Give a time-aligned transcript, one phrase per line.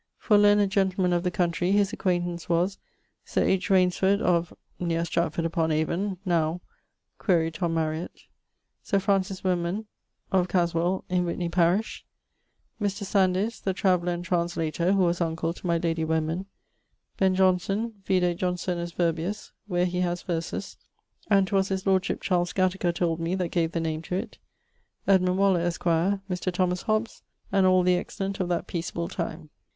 [0.17, 2.79] For learned gentlemen of the country, his acquaintance was
[3.23, 3.69] Sir H.
[3.69, 4.51] Rainesford, of...
[4.79, 6.59] neer Stratford upon Avon, now...
[7.19, 8.21] (quaere Tom Mariet);
[8.81, 9.85] Sir Francis Wenman,
[10.31, 12.03] of Caswell, in Witney parish;
[12.81, 13.03] Mr....
[13.03, 16.47] Sandys, the traveller and translator (who was uncle to my lady Wenman);
[17.17, 17.35] Ben.
[17.35, 20.77] Johnson (vide Johnsonus Virbius, where he haz verses,
[21.29, 24.39] and 'twas his lordship, Charles Gattaker told me, that gave the name to it);
[25.07, 26.51] Edmund Waller, esq.; Mr.
[26.51, 27.21] Thomas Hobbes,
[27.51, 29.51] and all the excellent of that peaceable time.